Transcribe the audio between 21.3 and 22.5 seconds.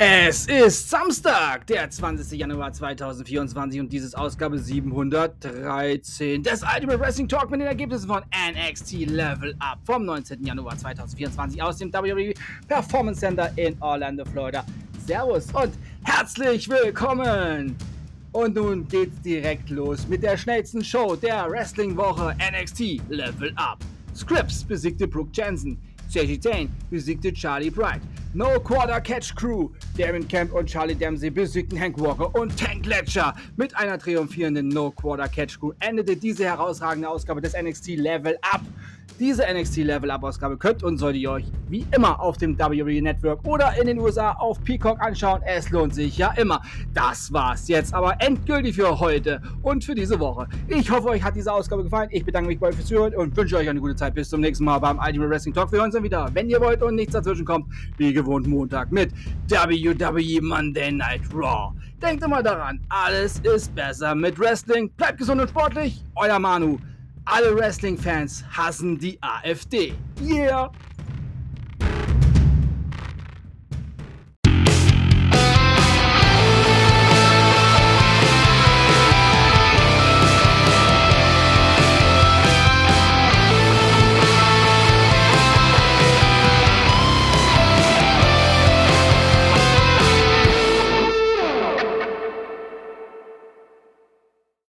Wrestling-Woche